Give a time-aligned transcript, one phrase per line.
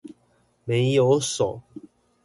[0.65, 1.61] 沒有手